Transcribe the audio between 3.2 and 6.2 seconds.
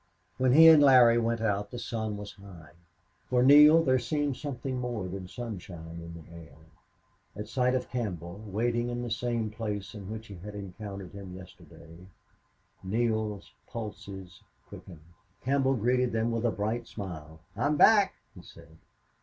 For Neale there seemed something more than sunshine in